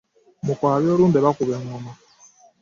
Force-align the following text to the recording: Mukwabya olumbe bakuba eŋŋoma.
Mukwabya 0.45 0.89
olumbe 0.95 1.19
bakuba 1.25 1.53
eŋŋoma. 1.59 1.91